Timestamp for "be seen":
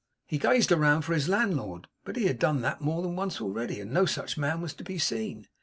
4.83-5.47